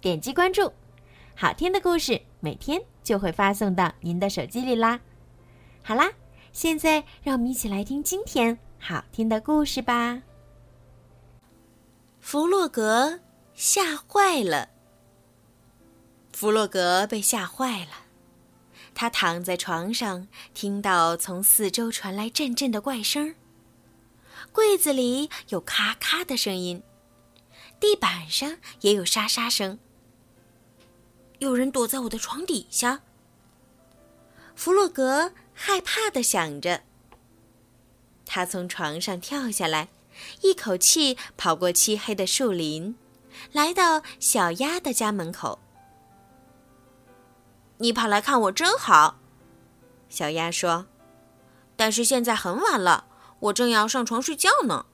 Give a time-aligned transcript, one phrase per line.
[0.00, 0.72] 点击关注，
[1.34, 5.00] 好听的故事每天就会发送到您的手机里啦。
[5.82, 6.10] 好啦，
[6.52, 10.22] 现在让我们一起来听今天好听的故事吧。
[12.20, 13.20] 弗洛格
[13.54, 14.68] 吓坏了。
[16.32, 18.06] 弗洛格被吓坏了，
[18.94, 23.34] 他躺在床上，听到从四周传来阵阵的怪声。
[24.52, 26.82] 柜子里有咔咔的声音，
[27.80, 29.78] 地板上也有沙沙声。
[31.38, 33.00] 有人躲在我的床底下。
[34.54, 36.82] 弗洛格害怕的想着。
[38.26, 39.88] 他从床上跳下来，
[40.42, 42.96] 一口气跑过漆黑的树林，
[43.52, 45.58] 来到小鸭的家门口。
[47.78, 49.18] 你跑来看我真好，
[50.08, 50.86] 小鸭说。
[51.76, 53.06] 但是现在很晚了，
[53.38, 54.86] 我正要上床睡觉呢。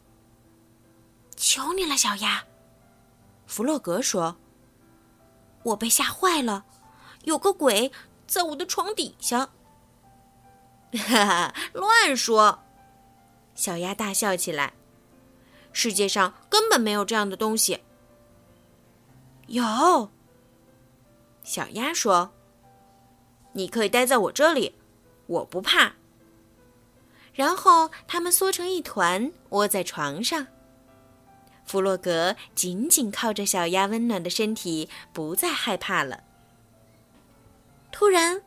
[1.34, 2.44] 求你了，小鸭，
[3.46, 4.36] 弗洛格说。
[5.64, 6.64] 我被吓坏了，
[7.24, 7.90] 有个鬼
[8.26, 9.50] 在我的床底下。
[10.92, 12.60] 哈哈，乱说！
[13.56, 14.72] 小鸭大笑起来。
[15.72, 17.80] 世界上根本没有这样的东西。
[19.48, 20.08] 有，
[21.42, 22.32] 小鸭说
[23.52, 24.76] ：“你可以待在我这里，
[25.26, 25.92] 我不怕。”
[27.34, 30.46] 然后他们缩成一团，窝在床上。
[31.64, 36.22] 弗洛格紧紧靠着小鸭温暖的身体，不再害怕了。
[37.90, 38.42] 突然，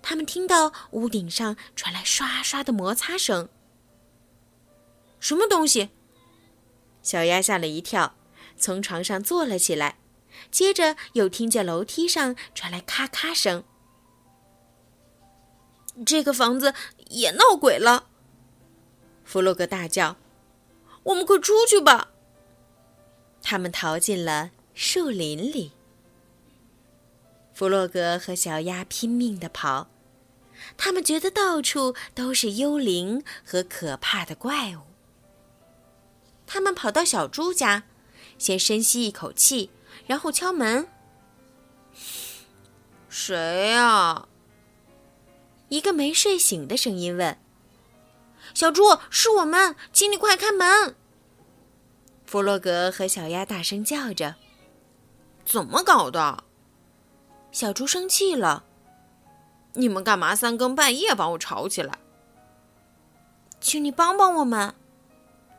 [0.00, 3.48] 他们听到屋顶上传来刷刷的摩擦声。
[5.18, 5.90] 什么东西？
[7.02, 8.14] 小鸭吓了一跳，
[8.56, 9.98] 从床上坐了起来，
[10.50, 13.64] 接着又听见楼梯上传来咔咔声。
[16.06, 16.74] 这个房子
[17.08, 18.08] 也闹鬼了！
[19.24, 20.16] 弗洛格大叫
[21.04, 22.11] ：“我们快出去吧！”
[23.52, 25.72] 他们逃进了树林里。
[27.52, 29.90] 弗洛格和小鸭拼命地跑，
[30.78, 34.80] 他们觉得到处都是幽灵和可怕的怪物。
[36.46, 37.82] 他们跑到小猪家，
[38.38, 39.68] 先深吸一口气，
[40.06, 40.88] 然后敲门。
[43.10, 44.28] “谁呀？”
[45.68, 47.36] 一个没睡醒的声音问。
[48.56, 50.96] “小猪，是我们，请你快开门。”
[52.32, 54.36] 弗洛格和小鸭大声叫着
[55.44, 56.44] ：“怎么搞的？”
[57.52, 58.64] 小猪生气了
[59.76, 61.98] ：“你们干嘛三更半夜把我吵起来？”
[63.60, 64.74] 请你帮帮我们，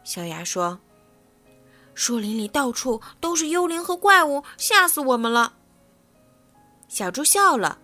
[0.03, 0.79] 小鸭说
[1.93, 5.53] ：“树林里到处都是幽灵和怪物，吓死我们了。”
[6.89, 7.77] 小猪笑了：“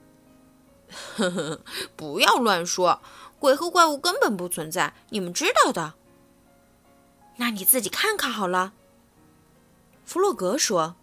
[1.16, 1.62] 呵呵，
[1.96, 3.00] 不要乱说，
[3.38, 5.94] 鬼和怪物根本不存在，你们知道的。
[7.36, 8.74] 那你自己看看好了。”
[10.10, 10.96] 弗洛格说：“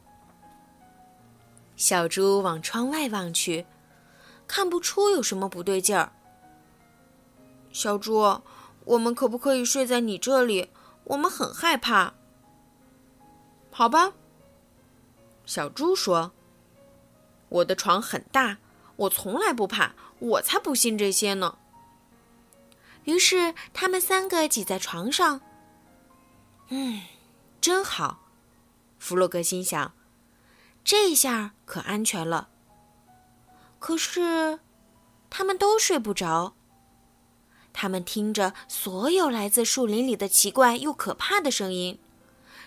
[1.77, 3.65] 小猪往窗外望去，
[4.49, 6.11] 看不出有什么不对劲儿。
[7.71, 8.43] 小猪，
[8.85, 10.71] 我们可不可以睡在你这里？
[11.05, 12.15] 我们很害怕。”
[13.71, 14.13] 好吧，
[15.45, 16.33] 小猪说
[17.49, 18.59] ：“我的床很大，
[18.97, 21.59] 我从来不怕，我才不信这些呢。”
[23.07, 25.41] 于是他们三个挤在床上。
[26.71, 27.03] 嗯，
[27.61, 28.26] 真好。
[28.99, 29.93] 弗洛格心想
[30.85, 32.49] ：“这下可安全了。”
[33.79, 34.61] 可是，
[35.31, 36.55] 他们都睡不着。
[37.73, 42.01] 他们听着所有来自树林里的奇怪又可怕的声音，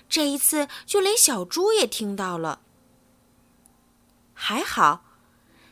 [0.07, 2.61] 这一次就连小猪也听到了。
[4.33, 5.03] 还好，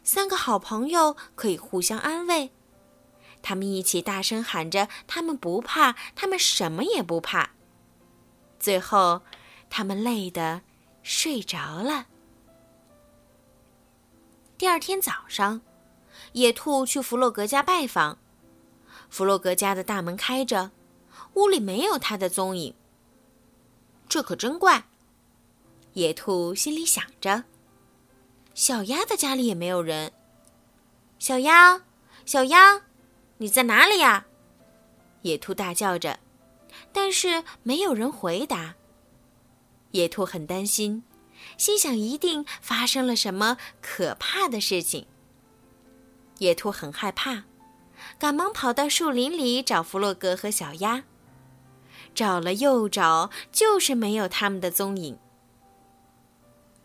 [0.04, 2.52] 三个好朋友可以互相安慰。
[3.44, 7.52] 他们一起大声喊着：“他们不怕，他们什么也不怕。”
[8.60, 9.22] 最后。
[9.70, 10.62] 他们累得
[11.04, 12.08] 睡着了。
[14.58, 15.62] 第二天早上，
[16.34, 18.18] 野兔去弗洛格家拜访。
[19.10, 20.72] 弗洛格家的大门开着，
[21.36, 22.74] 屋里没有他的踪影。
[24.10, 24.86] 这可真怪，
[25.94, 27.44] 野兔心里想着。
[28.54, 30.12] 小鸭的家里也没有人。
[31.20, 31.84] 小鸭，
[32.26, 32.82] 小鸭，
[33.38, 34.26] 你在哪里呀？
[35.22, 36.20] 野兔大叫着，
[36.92, 38.76] 但是没有人回答。
[39.92, 41.04] 野兔很担心，
[41.58, 45.06] 心想一定发生了什么可怕的事情。
[46.40, 47.44] 野兔很害怕，
[48.20, 51.04] 赶忙跑到树林里找弗洛格和小鸭，
[52.14, 55.18] 找了又找，就是没有他们的踪影。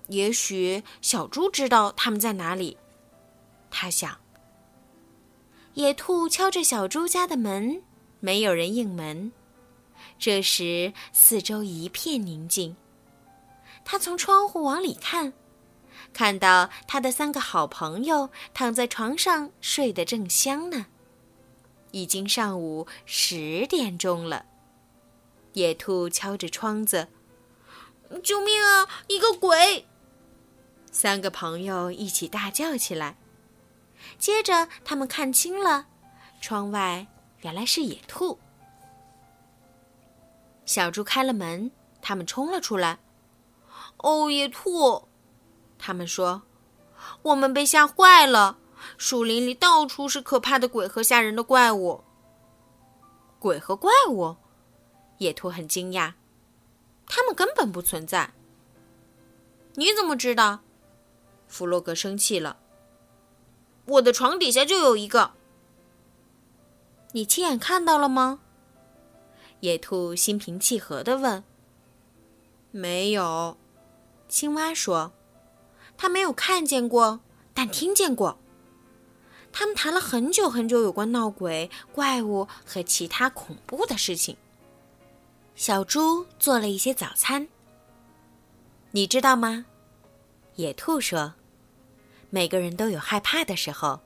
[0.09, 2.77] 也许小猪知道他们在哪里，
[3.71, 4.19] 他想。
[5.75, 7.83] 野兔敲着小猪家的门，
[8.21, 9.33] 没有人应门。
[10.19, 12.77] 这时，四周一片宁静。
[13.84, 15.32] 他从窗户往里看，
[16.12, 20.87] 看到他的三个好朋友躺在床上睡得正香呢。
[21.90, 24.46] 已经上午十点钟了。
[25.52, 27.08] 野兔敲着窗子
[28.25, 28.88] ：“救命啊！
[29.08, 29.87] 一个鬼！”
[30.90, 33.17] 三个朋友一起大叫起来。
[34.19, 35.87] 接着，他们看清了，
[36.40, 37.06] 窗外
[37.43, 38.38] 原来是野兔。
[40.64, 41.70] 小猪开了门，
[42.00, 42.99] 他们冲了出来。
[44.03, 45.09] 哦，野兔！
[45.79, 46.43] 他们说
[47.23, 48.59] ：“我们被吓坏了，
[48.99, 52.05] 树林里到处是可怕的鬼和吓人的怪物。”
[53.41, 54.37] 鬼和怪物？
[55.19, 56.15] 野兔很惊讶，
[57.07, 58.33] 他们根本不存在。
[59.75, 60.61] 你怎么知道？
[61.49, 62.59] 弗洛格生气了。
[63.87, 65.33] 我的床底下就有一个。
[67.13, 68.41] 你亲眼看到了吗？
[69.61, 71.45] 野兔心平气和地问。
[72.73, 73.57] 没有。
[74.32, 75.12] 青蛙说
[75.99, 77.20] ：“他没有看见过，
[77.52, 78.38] 但听见过。
[79.52, 84.34] 他们谈了很久很久有关闹鬼、怪物和其他恐怖的事情。”
[85.55, 87.46] 小猪做了一些早餐。
[88.93, 89.67] 你知道吗？
[90.55, 91.34] 野兔说
[92.31, 94.00] ：“每个人都有害怕的时候。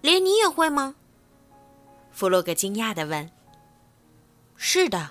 [0.00, 0.96] 连你也会吗？”
[2.10, 3.30] 弗洛格惊讶的问。
[4.56, 5.10] “是的。”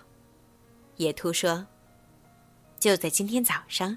[0.97, 1.67] 野兔说。
[2.79, 3.95] 就在今天早上，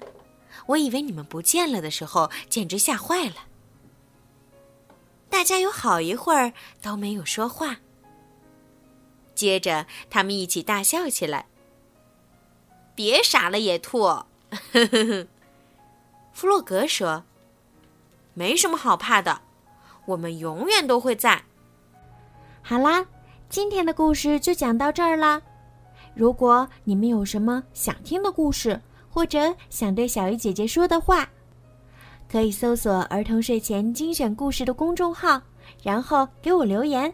[0.67, 3.35] 我以为你们不见了的时候，简直吓坏了。
[5.29, 7.77] 大家有好一会儿都没有说话。
[9.33, 11.47] 接着，他们一起大笑起来。
[12.93, 14.23] 别傻了，野兔！
[16.31, 17.23] 弗洛格说
[18.35, 19.41] ：“没什么好怕的，
[20.05, 21.45] 我们永远都会在。”
[22.61, 23.07] 好啦，
[23.49, 25.41] 今天的故事就讲到这儿啦。
[26.15, 28.79] 如果你们有什么想听的故事，
[29.09, 31.27] 或者想对小鱼姐姐说的话，
[32.31, 35.41] 可以搜索“儿童睡前精选故事”的公众号，
[35.81, 37.13] 然后给我留言。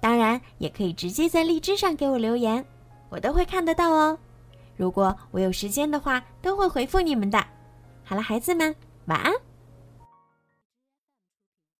[0.00, 2.64] 当然，也可以直接在荔枝上给我留言，
[3.08, 4.18] 我都会看得到哦。
[4.76, 7.44] 如果我有时间的话，都会回复你们的。
[8.02, 8.74] 好了，孩子们，
[9.06, 9.32] 晚安。